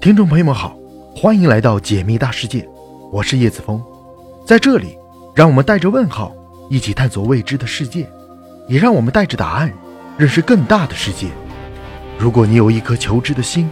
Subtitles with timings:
[0.00, 0.78] 听众朋友们好，
[1.12, 2.64] 欢迎来到解密大世界，
[3.10, 3.82] 我是叶子峰，
[4.46, 4.96] 在这里，
[5.34, 6.32] 让我们带着问号
[6.70, 8.08] 一起探索未知的世界，
[8.68, 9.72] 也让我们带着答案
[10.16, 11.26] 认识更大的世界。
[12.16, 13.68] 如果你有一颗求知的心，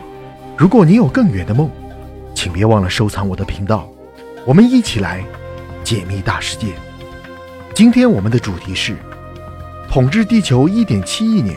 [0.57, 1.71] 如果你有更远的梦，
[2.35, 3.89] 请别忘了收藏我的频道，
[4.45, 5.25] 我们一起来
[5.85, 6.75] 解密大世界。
[7.73, 8.97] 今天我们的主题是
[9.89, 11.57] 统治地球一点七亿年，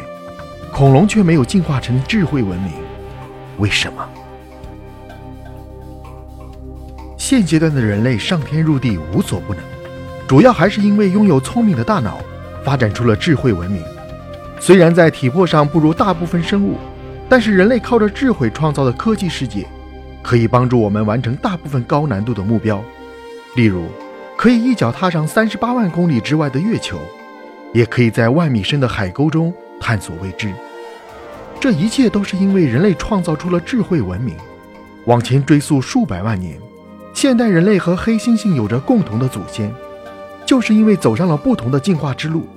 [0.71, 2.71] 恐龙却没有进化成智慧文明，
[3.57, 4.07] 为什么？
[7.29, 9.63] 现阶段的人类上天入地无所不能，
[10.27, 12.17] 主要还是因为拥有聪明的大脑，
[12.65, 13.83] 发展出了智慧文明。
[14.59, 16.75] 虽然在体魄上不如大部分生物，
[17.29, 19.67] 但是人类靠着智慧创造的科技世界，
[20.23, 22.83] 可以帮助我们完成大部分高难度的目标。
[23.55, 23.85] 例如，
[24.35, 26.97] 可以一脚踏上三十八万公里之外的月球，
[27.75, 30.51] 也可以在万米深的海沟中探索未知。
[31.59, 34.35] 这一切都是因为人类创造出了智慧文明。
[35.05, 36.59] 往前追溯数百万年。
[37.13, 39.73] 现代人类和黑猩猩有着共同的祖先，
[40.45, 42.47] 就是因为走上了不同的进化之路。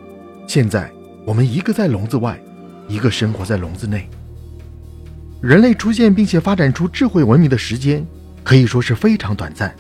[0.47, 0.91] 现在
[1.25, 2.39] 我们一个在笼子外，
[2.87, 4.09] 一个生活在笼子内。
[5.41, 8.07] 人类出现并且发展出智慧文明的时间
[8.45, 9.75] 可以说是非常短暂，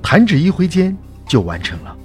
[0.00, 0.96] 弹指一挥间
[1.26, 1.96] 就完成了。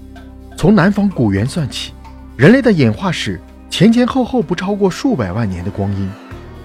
[0.57, 1.91] 从南方古猿算起，
[2.35, 6.09] 人类的演化史前前后后不超过数百万年的光阴。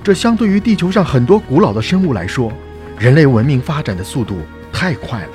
[0.03, 2.51] 这相对于地球上很多古老的生物来说，
[2.99, 4.39] 人类文明发展的速度
[4.83, 5.29] 太快了。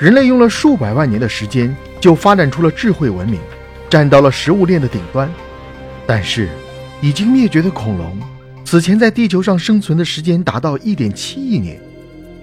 [0.00, 3.38] 人类用了数百万年的时间就发展出了智慧文明，
[3.88, 5.30] 站到了食物链的顶端。
[6.08, 6.48] 但是，
[7.00, 8.18] 已经灭绝的恐龙，
[8.64, 11.80] 此前在地球上生存的时间达到一点七亿年。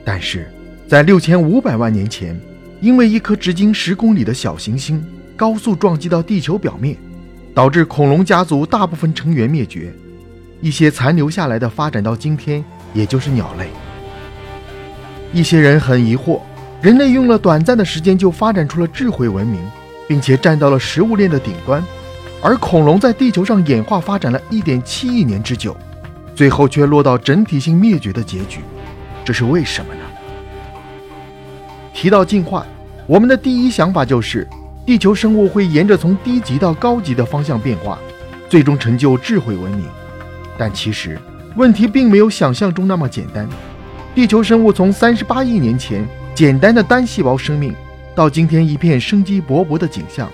[0.06, 0.50] 但是，
[0.88, 2.40] 在六千五百万年前，
[2.80, 6.96] 因为一颗直径十公里的小行星高速撞击到地球表面，
[7.54, 9.92] 导致恐龙家族大部分成员灭绝，
[10.62, 13.68] 一些残留下来的发展到今天，也就是鸟类。
[15.34, 16.40] 一些人很疑惑。
[16.82, 19.59] 人类用了短暂的时间就发展出了智慧文明，
[20.08, 21.84] 并且站到了食物链的顶端，
[22.42, 25.78] 而恐龙在地球上演化发展了一点七亿年之久，
[26.36, 28.62] 最后却落到整体性灭绝的结局，
[29.24, 30.02] 这是为什么呢？
[31.94, 32.66] 提到进化，
[33.06, 34.47] 我们的第一想法就是
[34.84, 38.00] 地球生物会沿着从低级到高级的方向变化，
[38.50, 39.86] 最终成就智慧文明。
[40.58, 41.20] 但其实
[41.56, 43.47] 问题并没有想象中那么简单，
[44.13, 46.07] 地球生物从三十八亿年前。
[46.33, 47.75] 简单的单细胞生命，
[48.16, 50.31] 到今天一片生机勃勃的景象，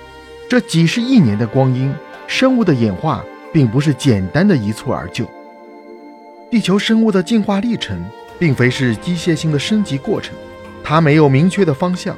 [0.48, 1.94] 这几十亿年的光阴，
[2.28, 5.28] 生物的演化并不是简单的一蹴而就。
[6.52, 8.00] 地球生物的进化历程，
[8.38, 10.36] 并非是机械性的升级过程，
[10.84, 12.16] 它没有明确的方向。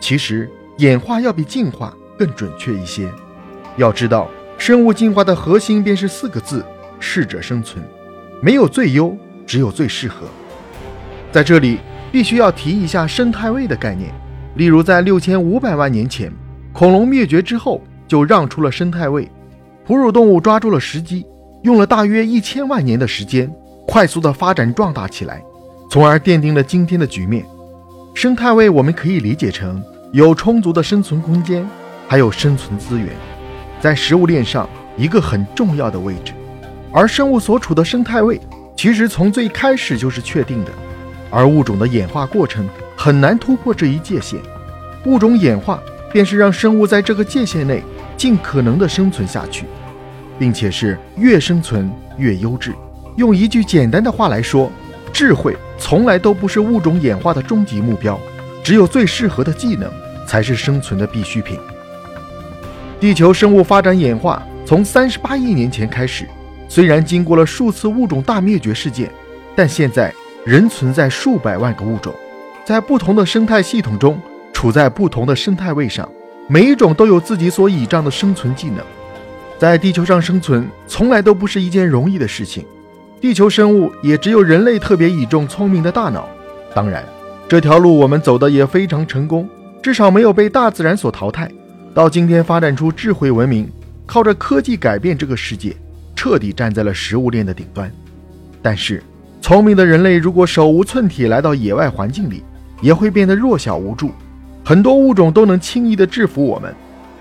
[0.00, 3.08] 其实，演化要比进化更准确一些。
[3.76, 4.28] 要知道，
[4.58, 6.66] 生物进化的核心便是四个字：
[6.98, 7.82] 适者生存。
[8.42, 9.16] 没有最优，
[9.46, 10.26] 只有最适合。
[11.32, 11.78] 在这里。
[12.12, 14.12] 必须要提一下生态位的概念，
[14.56, 16.28] 例如在六千五百万年前，
[16.72, 19.30] 恐龙灭绝之后，就让出了生态位，
[19.86, 21.24] 哺乳动物抓住了时机，
[21.62, 23.48] 用了大约一千万年的时间，
[23.86, 25.40] 快速的发展壮大起来，
[25.88, 27.46] 从而奠定了今天的局面。
[28.12, 29.80] 生态位我们可以理解成
[30.12, 31.64] 有充足的生存空间，
[32.08, 33.06] 还有生存资源，
[33.78, 36.32] 在食物链上一个很重要的位置。
[36.90, 38.40] 而生物所处的生态位，
[38.76, 40.72] 其实从最开始就是确定的。
[41.30, 44.38] 而物种的演化过程很难突破这一界限，
[45.04, 45.80] 物种演化
[46.12, 47.82] 便是让生物在这个界限内
[48.16, 49.64] 尽可能的生存下去，
[50.38, 52.74] 并且是越生存越优质。
[53.16, 54.70] 用一句简单的话来说，
[55.12, 58.18] 智慧从来都不是物种演化的终极目标，
[58.62, 59.90] 只有最适合的技能
[60.26, 61.58] 才是生存的必需品。
[62.98, 66.26] 地球生物发展演化从三十八亿年前开始，
[66.68, 69.10] 虽然经过了数次物种大灭绝事件，
[69.56, 70.12] 但现在。
[70.44, 72.14] 仍存在数百万个物种，
[72.64, 74.20] 在不同的生态系统中，
[74.52, 76.08] 处在不同的生态位上，
[76.48, 78.84] 每一种都有自己所倚仗的生存技能。
[79.58, 82.64] 在地球上生存，从来都不是一件容易的事情。
[83.20, 86.26] 地球生物也只有人类特别倚重聪明的大脑。
[86.74, 87.04] 当然，
[87.46, 89.46] 这条路我们走的也非常成功，
[89.82, 91.50] 至少没有被大自然所淘汰。
[91.92, 93.70] 到今天发展出智慧文明，
[94.06, 95.76] 靠着科技改变这个世界，
[96.16, 97.92] 彻底站在了食物链的顶端。
[98.62, 99.02] 但是，
[99.40, 102.44] 聪明的人类如果手无寸铁来到野外环境里，
[102.80, 104.12] 也会变得弱小无助。
[104.64, 106.74] 很多物种都能轻易地制服我们，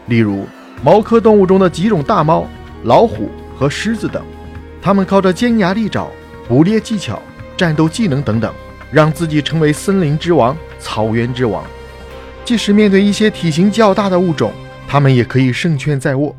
[0.08, 0.46] 例如
[0.84, 2.46] 猫科动物中的几种大猫、
[2.84, 4.22] 老虎和狮子等。
[4.82, 6.08] 它们靠着尖牙利爪、
[6.48, 7.22] 捕猎技巧、
[7.58, 8.54] 战斗技能等等，
[8.92, 11.64] 让自己成为森林之王、草原之王。
[12.46, 14.52] 即使面对一些体型较大的物种，
[14.88, 16.36] 它们也可以胜券在握。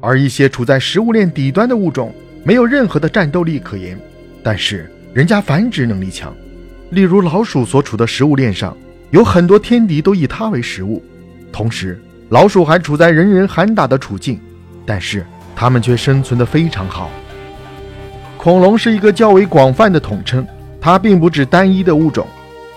[0.00, 3.98] 而一些处在食物链底端的物种，没有任何的战斗力可言，
[4.42, 4.90] 但是。
[5.18, 6.32] 人家繁殖能力强，
[6.90, 8.76] 例如老鼠所处的食物链上，
[9.10, 11.02] 有很多天敌都以它为食物，
[11.50, 14.38] 同时老鼠还处在人人喊打的处境，
[14.86, 15.26] 但是
[15.56, 17.10] 它们却生存得非常好。
[18.36, 20.46] 恐龙是一个较为广泛的统称，
[20.80, 22.24] 它并不指单一的物种。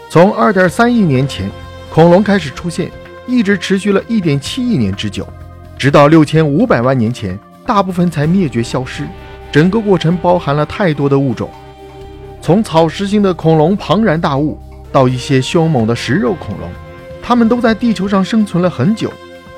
[0.10, 1.48] 从2.3亿年前，
[1.94, 2.90] 恐龙开始出现，
[3.28, 5.28] 一直持续了一点七亿年之久，
[5.78, 9.04] 直到6500万年前，大部分才灭绝消失。
[9.52, 11.48] 整个过程包含了太多的物种。
[12.42, 14.58] 从草食性的恐龙庞然大物，
[14.92, 16.68] 到一些凶猛的食肉恐龙，
[17.22, 19.14] 它们都在地球上生存了很久。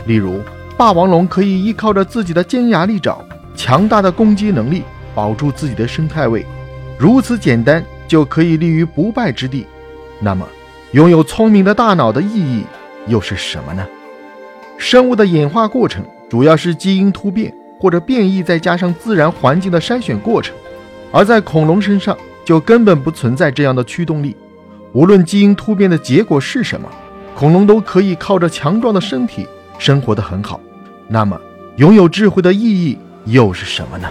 [0.05, 0.41] 例如，
[0.75, 3.23] 霸王龙可以依靠着自己的尖牙利爪、
[3.55, 4.83] 强大的攻击能力，
[5.15, 6.45] 保住自己的生态位。
[6.97, 9.65] 如此简单就可以立于不败之地。
[10.19, 10.45] 那么，
[10.91, 12.65] 拥有聪明的大脑的意义
[13.07, 13.87] 又是什么呢？
[14.77, 20.53] 生物的演化过程主要是基因突变或者变异，再加上自然环境的筛选过程，
[21.13, 22.17] 而在恐龙身上。
[22.45, 24.35] 就根本不存在这样的驱动力。
[24.93, 26.87] 无论基因突变的结果是什么，
[27.35, 29.47] 恐龙都可以靠着强壮的身体
[29.79, 30.59] 生活得很好。
[31.07, 31.39] 那么，
[31.77, 34.07] 拥有智慧的意义又是什么呢？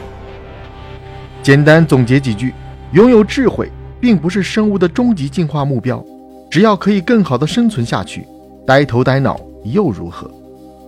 [1.42, 2.52] 简单总结几句：
[2.92, 3.70] 拥有智慧
[4.00, 6.04] 并不是生物的终极进化目标，
[6.50, 8.26] 只要可以更好的生存下去，
[8.66, 10.30] 呆头呆脑又如何？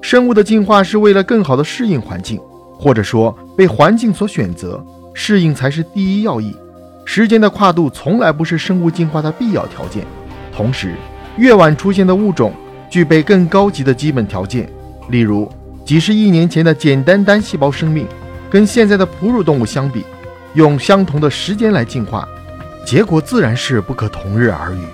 [0.02, 2.41] 生物的进化是为了更好的适应环境，
[2.79, 6.55] 或者说被环境所选择，适应才是第一要义。
[7.04, 10.04] 时间的跨度从来不是生物进化的必要条件。
[10.54, 10.94] 同时，
[11.36, 12.52] 越晚出现的物种
[12.88, 14.68] 具备更高级的基本条件。
[15.10, 15.50] 例如，
[15.84, 18.06] 几十亿年前的简单单细胞生命，
[18.48, 20.04] 跟现在的哺乳动物相比，
[20.54, 22.26] 用相同的时间来进化，
[22.86, 24.84] 结果自然是不可同日而语。